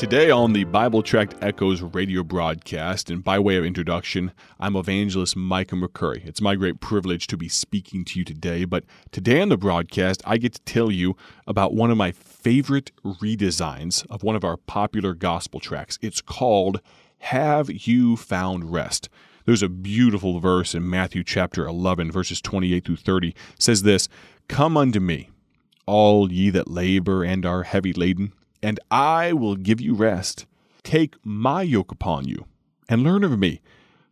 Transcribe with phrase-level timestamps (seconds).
[0.00, 5.36] Today on the Bible Tract Echoes radio broadcast, and by way of introduction, I'm evangelist
[5.36, 6.26] Micah McCurry.
[6.26, 10.22] It's my great privilege to be speaking to you today, but today on the broadcast,
[10.24, 14.56] I get to tell you about one of my favorite redesigns of one of our
[14.56, 15.98] popular gospel tracks.
[16.00, 16.80] It's called
[17.18, 19.10] Have You Found Rest?
[19.44, 23.28] There's a beautiful verse in Matthew chapter 11, verses 28 through 30.
[23.28, 24.08] It says this
[24.48, 25.28] Come unto me,
[25.84, 28.32] all ye that labor and are heavy laden
[28.62, 30.46] and I will give you rest.
[30.82, 32.46] Take my yoke upon you,
[32.88, 33.60] and learn of me,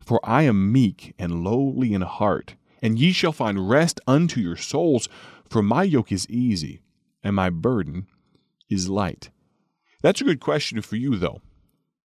[0.05, 4.57] for I am meek and lowly in heart, and ye shall find rest unto your
[4.57, 5.09] souls,
[5.49, 6.81] for my yoke is easy,
[7.23, 8.07] and my burden
[8.71, 9.31] is light.
[10.03, 11.41] That's a good question for you, though.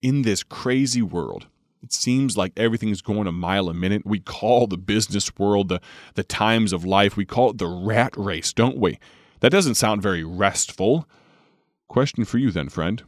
[0.01, 1.47] In this crazy world,
[1.81, 4.03] it seems like everything's going a mile a minute.
[4.05, 5.81] We call the business world the,
[6.15, 8.99] the times of life, we call it the rat race, don't we?
[9.41, 11.07] That doesn't sound very restful.
[11.93, 13.03] Question for you then, friend.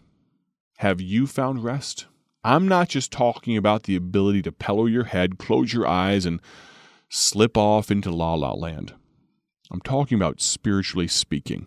[0.78, 2.06] Have you found rest?
[2.44, 6.40] I'm not just talking about the ability to pillow your head, close your eyes, and
[7.10, 8.94] slip off into la la land.
[9.72, 11.66] I'm talking about spiritually speaking.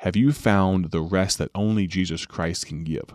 [0.00, 3.14] Have you found the rest that only Jesus Christ can give?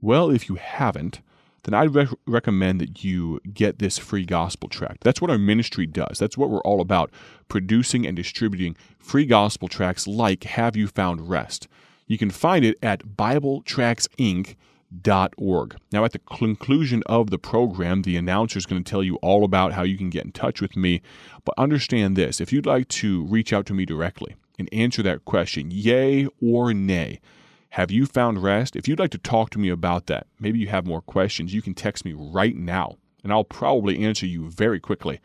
[0.00, 1.20] Well, if you haven't,
[1.64, 5.02] then I'd re- recommend that you get this free gospel tract.
[5.02, 6.20] That's what our ministry does.
[6.20, 7.10] That's what we're all about
[7.48, 11.66] producing and distributing free gospel tracts like Have You Found Rest?
[12.08, 15.76] You can find it at BibleTractsInc.org.
[15.92, 19.44] Now, at the conclusion of the program, the announcer is going to tell you all
[19.44, 21.02] about how you can get in touch with me.
[21.44, 25.26] But understand this if you'd like to reach out to me directly and answer that
[25.26, 27.20] question, yay or nay,
[27.70, 28.74] have you found rest?
[28.74, 31.60] If you'd like to talk to me about that, maybe you have more questions, you
[31.60, 35.20] can text me right now, and I'll probably answer you very quickly.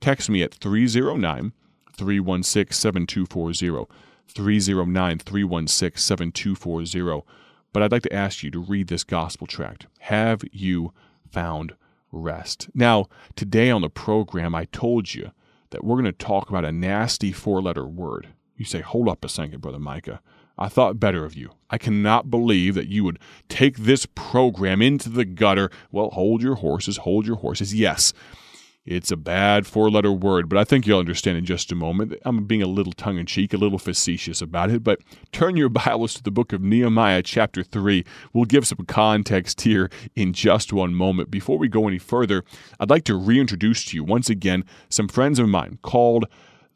[0.00, 1.52] Text me at 309
[1.94, 3.92] 316 7240.
[4.28, 7.26] 309 316 7240.
[7.72, 9.86] But I'd like to ask you to read this gospel tract.
[10.00, 10.92] Have you
[11.30, 11.74] found
[12.10, 12.68] rest?
[12.74, 15.30] Now, today on the program, I told you
[15.70, 18.28] that we're going to talk about a nasty four letter word.
[18.56, 20.20] You say, hold up a second, Brother Micah.
[20.58, 21.50] I thought better of you.
[21.70, 23.18] I cannot believe that you would
[23.48, 25.70] take this program into the gutter.
[25.90, 27.74] Well, hold your horses, hold your horses.
[27.74, 28.12] Yes,
[28.84, 32.14] it's a bad four letter word, but I think you'll understand in just a moment.
[32.24, 35.00] I'm being a little tongue in cheek, a little facetious about it, but
[35.30, 38.04] turn your Bibles to the book of Nehemiah, chapter 3.
[38.32, 41.30] We'll give some context here in just one moment.
[41.30, 42.44] Before we go any further,
[42.80, 46.26] I'd like to reintroduce to you once again some friends of mine called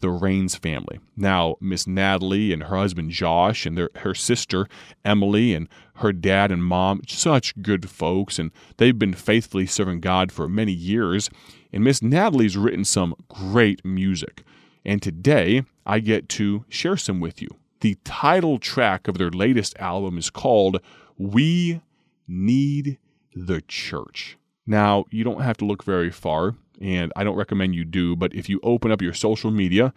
[0.01, 1.01] the Rains family.
[1.17, 4.69] Now, Miss Natalie and her husband Josh and their, her sister
[5.05, 10.31] Emily and her dad and mom, such good folks, and they've been faithfully serving God
[10.31, 11.31] for many years.
[11.77, 14.45] And Miss Natalie's written some great music.
[14.87, 17.51] And today I get to share some with you.
[17.81, 20.81] The title track of their latest album is called
[21.19, 21.83] We
[22.27, 22.97] Need
[23.35, 24.39] the Church.
[24.67, 28.35] Now, you don't have to look very far, and I don't recommend you do, but
[28.35, 29.93] if you open up your social media,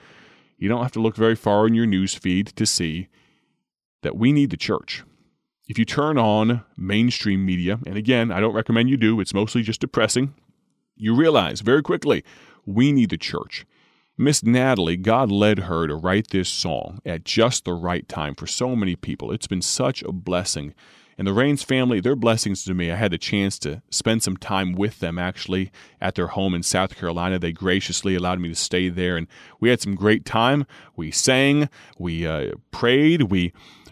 [0.57, 3.07] you don't have to look very far in your news feed to see
[4.01, 5.05] that we need the church.
[5.69, 9.61] If you turn on mainstream media, and again, I don't recommend you do, it's mostly
[9.61, 10.33] just depressing,
[10.99, 12.23] you realize very quickly
[12.65, 13.65] we need the church.
[14.17, 18.45] Miss Natalie, God led her to write this song at just the right time for
[18.45, 19.31] so many people.
[19.31, 20.75] It's been such a blessing.
[21.17, 22.91] And the Rains family, they're blessings to me.
[22.91, 26.63] I had the chance to spend some time with them actually at their home in
[26.63, 27.39] South Carolina.
[27.39, 29.27] They graciously allowed me to stay there, and
[29.59, 30.65] we had some great time.
[30.95, 33.51] We sang, we uh, prayed, we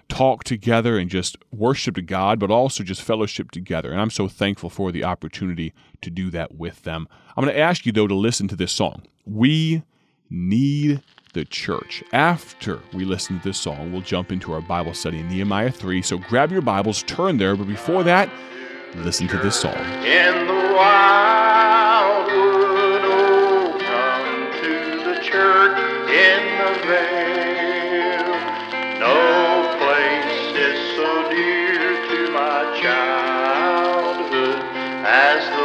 [0.10, 3.92] talk together and just worship to God, but also just fellowship together.
[3.92, 7.08] And I'm so thankful for the opportunity to do that with them.
[7.36, 9.04] I'm going to ask you, though, to listen to this song.
[9.26, 9.84] We
[10.30, 11.02] need
[11.34, 12.04] the church.
[12.14, 16.02] After we listen to this song, we'll jump into our Bible study in Nehemiah 3.
[16.02, 18.30] So grab your Bibles, turn there, but before that,
[18.96, 19.76] listen to this song.
[19.76, 25.78] In the wild oh, come to the church
[26.10, 27.17] in the.
[35.18, 35.57] As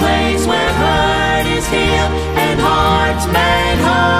[0.00, 2.12] place where hurt is healed
[2.44, 4.13] and hearts made whole.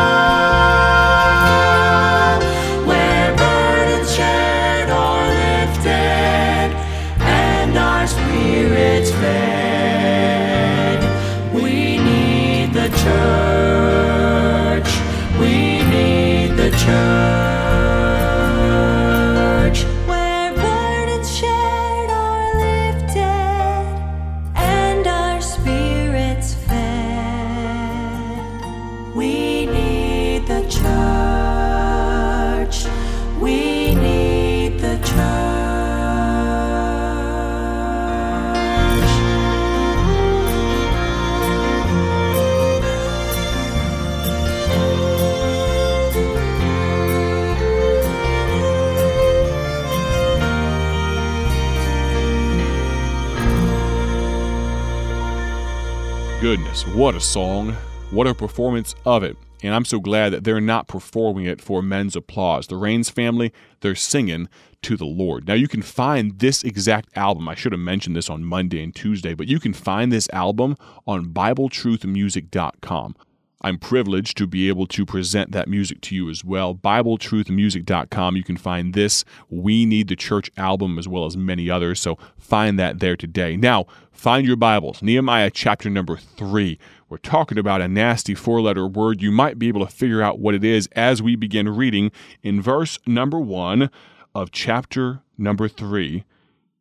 [56.54, 57.72] Goodness, what a song.
[58.12, 59.36] What a performance of it.
[59.64, 62.68] And I'm so glad that they're not performing it for men's applause.
[62.68, 64.48] The Rains family, they're singing
[64.82, 65.48] to the Lord.
[65.48, 67.48] Now, you can find this exact album.
[67.48, 70.76] I should have mentioned this on Monday and Tuesday, but you can find this album
[71.08, 73.16] on BibleTruthMusic.com.
[73.64, 76.74] I'm privileged to be able to present that music to you as well.
[76.74, 78.36] BibleTruthMusic.com.
[78.36, 81.98] You can find this We Need the Church album as well as many others.
[81.98, 83.56] So find that there today.
[83.56, 85.00] Now, find your Bibles.
[85.00, 86.78] Nehemiah chapter number three.
[87.08, 89.22] We're talking about a nasty four letter word.
[89.22, 92.60] You might be able to figure out what it is as we begin reading in
[92.60, 93.88] verse number one
[94.34, 96.24] of chapter number three.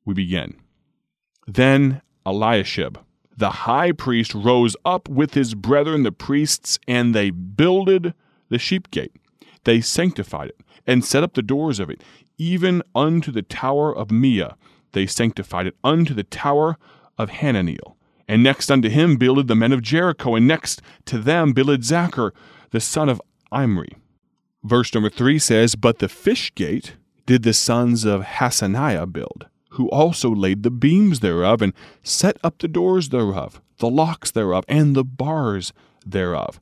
[0.03, 0.55] We begin.
[1.47, 2.97] Then Eliashib,
[3.37, 8.13] the high priest, rose up with his brethren the priests, and they builded
[8.49, 9.15] the sheep gate.
[9.63, 12.03] They sanctified it, and set up the doors of it,
[12.37, 14.55] even unto the tower of Meah.
[14.91, 16.77] They sanctified it unto the tower
[17.17, 17.95] of Hananeel.
[18.27, 22.31] And next unto him builded the men of Jericho, and next to them builded Zaccur,
[22.71, 23.21] the son of
[23.51, 23.95] Imri.
[24.63, 29.89] Verse number three says, But the fish gate did the sons of Hassenaah build, who
[29.89, 34.95] also laid the beams thereof, and set up the doors thereof, the locks thereof, and
[34.95, 35.73] the bars
[36.05, 36.59] thereof.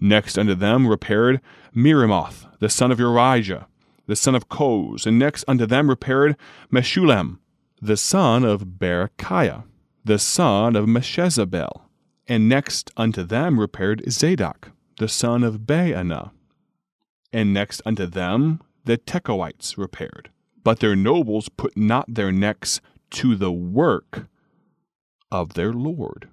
[0.00, 1.40] Next unto them repaired
[1.74, 3.66] Meremoth, the son of Urijah,
[4.06, 6.36] the son of Koz, and next unto them repaired
[6.72, 7.38] Meshullam,
[7.80, 9.64] the son of Berechiah,
[10.04, 11.82] the son of Meshezabeel,
[12.26, 16.32] and next unto them repaired Zadok, the son of Baana.
[17.32, 20.30] And next unto them the Tekoites repaired.
[20.62, 24.26] But their nobles put not their necks to the work
[25.30, 26.28] of their Lord.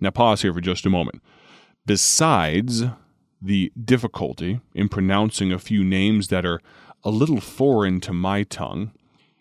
[0.00, 1.22] Now, pause here for just a moment.
[1.86, 2.84] Besides
[3.40, 6.60] the difficulty in pronouncing a few names that are
[7.04, 8.92] a little foreign to my tongue,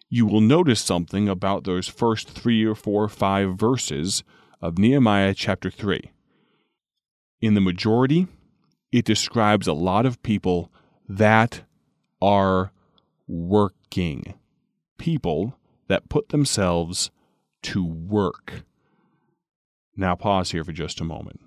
[0.10, 4.24] you will notice something about those first three or four or five verses
[4.62, 6.12] of Nehemiah chapter 3.
[7.42, 8.27] In the majority,
[8.92, 10.72] it describes a lot of people
[11.08, 11.62] that
[12.22, 12.72] are
[13.27, 14.34] working.
[14.98, 15.57] People
[15.88, 17.12] that put themselves
[17.63, 18.63] to work.
[19.96, 21.41] Now, pause here for just a moment.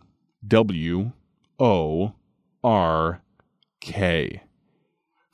[0.46, 1.12] W
[1.58, 2.14] O
[2.64, 3.22] R
[3.80, 4.42] K.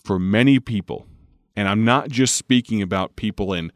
[0.05, 1.07] For many people,
[1.57, 3.73] and I'm not just speaking about people in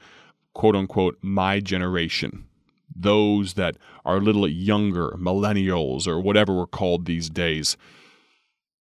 [0.55, 2.47] quote unquote my generation,
[2.95, 7.77] those that are a little younger, millennials, or whatever we're called these days.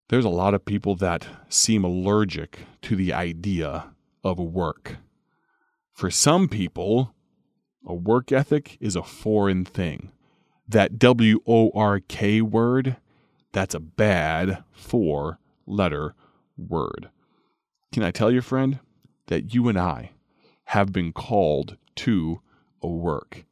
[0.09, 3.91] There's a lot of people that seem allergic to the idea
[4.23, 4.97] of work.
[5.93, 7.13] For some people,
[7.85, 10.11] a work ethic is a foreign thing.
[10.67, 12.97] That W O R K word,
[13.51, 15.37] that's a bad four
[15.67, 16.15] letter
[16.57, 17.09] word.
[17.91, 18.79] Can I tell you, friend,
[19.27, 20.11] that you and I
[20.65, 22.41] have been called to
[22.81, 23.45] a work?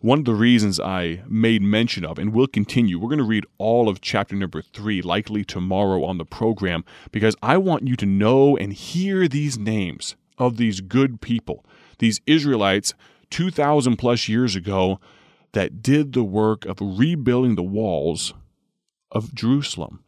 [0.00, 3.46] One of the reasons I made mention of, and will continue, we're going to read
[3.58, 8.06] all of chapter number three, likely tomorrow on the program, because I want you to
[8.06, 11.64] know and hear these names of these good people,
[11.98, 12.94] these Israelites
[13.30, 15.00] 2,000 plus years ago
[15.52, 18.34] that did the work of rebuilding the walls
[19.10, 20.02] of Jerusalem.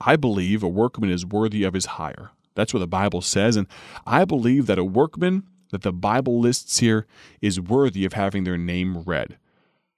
[0.00, 2.30] I believe a workman is worthy of his hire.
[2.54, 3.66] That's what the Bible says, and
[4.06, 7.06] I believe that a workman that the Bible lists here
[7.40, 9.38] is worthy of having their name read.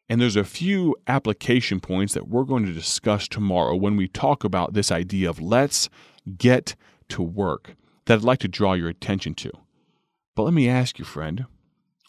[0.08, 4.44] And there's a few application points that we're going to discuss tomorrow when we talk
[4.44, 5.88] about this idea of let's
[6.36, 6.74] get
[7.08, 7.76] to work
[8.06, 9.50] that I'd like to draw your attention to.
[10.34, 11.46] But let me ask you, friend,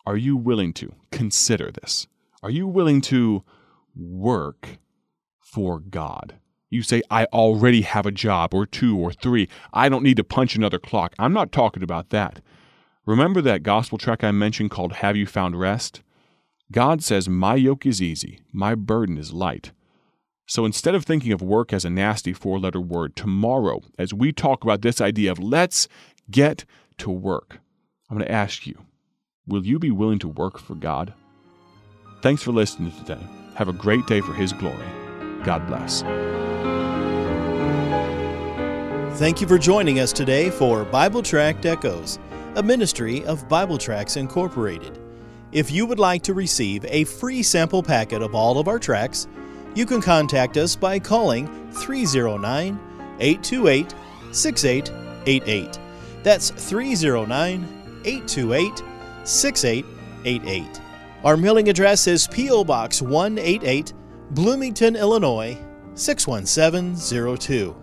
[0.05, 2.07] are you willing to consider this?
[2.41, 3.43] Are you willing to
[3.95, 4.79] work
[5.39, 6.35] for God?
[6.69, 9.47] You say, I already have a job or two or three.
[9.71, 11.13] I don't need to punch another clock.
[11.19, 12.41] I'm not talking about that.
[13.05, 16.01] Remember that gospel track I mentioned called Have You Found Rest?
[16.71, 19.73] God says, My yoke is easy, my burden is light.
[20.45, 24.31] So instead of thinking of work as a nasty four letter word, tomorrow, as we
[24.31, 25.89] talk about this idea of let's
[26.31, 26.63] get
[26.99, 27.59] to work,
[28.09, 28.85] I'm going to ask you,
[29.45, 31.13] will you be willing to work for God?
[32.21, 33.21] Thanks for listening today.
[33.55, 34.87] Have a great day for His glory.
[35.43, 36.03] God bless.
[39.19, 42.17] Thank you for joining us today for Bible Tract Echoes
[42.55, 44.99] a ministry of Bible Tracts Incorporated.
[45.51, 49.27] If you would like to receive a free sample packet of all of our tracks,
[49.75, 52.79] you can contact us by calling 309
[53.19, 53.93] 828
[54.31, 55.79] 6888.
[56.21, 58.83] That's 309 828
[59.23, 60.81] 6888.
[61.23, 62.63] Our mailing address is P.O.
[62.65, 63.93] Box 188,
[64.31, 65.57] Bloomington, Illinois
[65.95, 67.82] 61702.